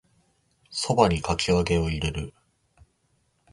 [0.71, 2.33] 蕎麦にかき揚げを入れる